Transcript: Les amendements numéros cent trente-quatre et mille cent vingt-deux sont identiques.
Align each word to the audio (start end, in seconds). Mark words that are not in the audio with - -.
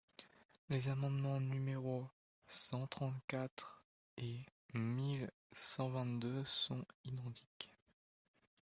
Les 0.69 0.87
amendements 0.87 1.39
numéros 1.39 2.07
cent 2.47 2.87
trente-quatre 2.87 3.83
et 4.17 4.39
mille 4.73 5.29
cent 5.53 5.89
vingt-deux 5.89 6.43
sont 6.45 6.83
identiques. 7.05 7.69